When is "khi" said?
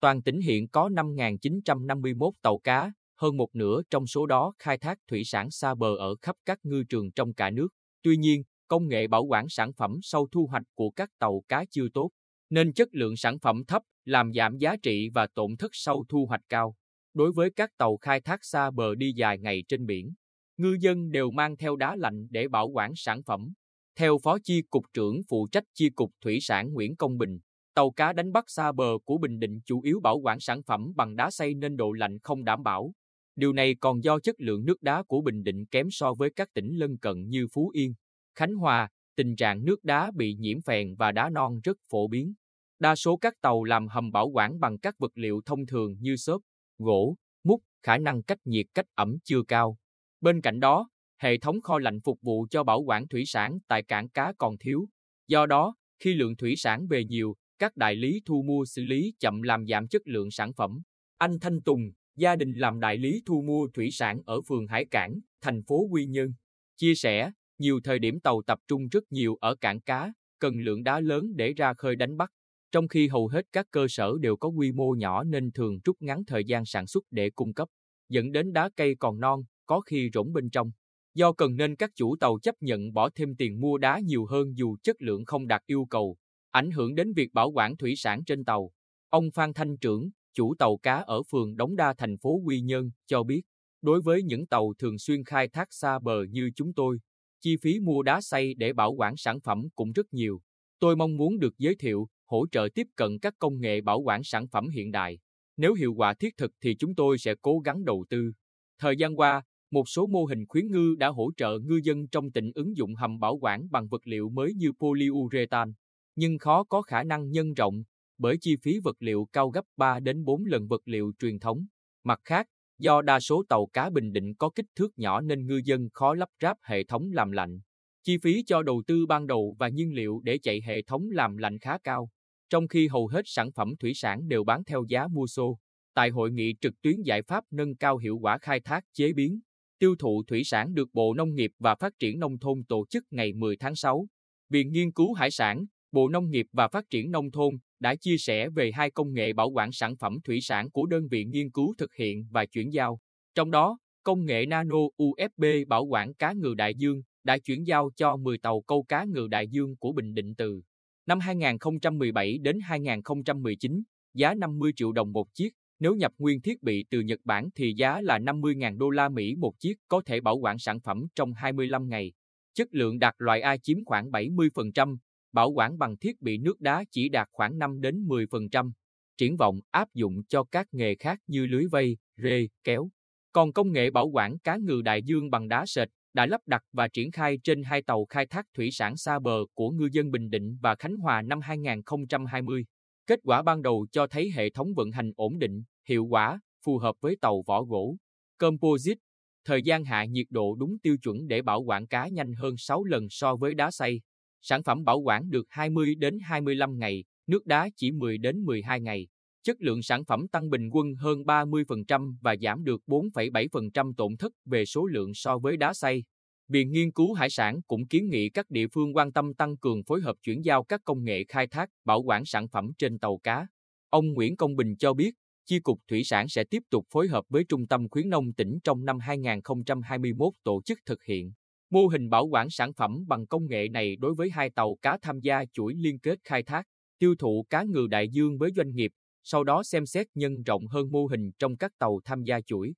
55.98-56.14, 72.88-73.08, 79.80-80.10, 132.68-132.88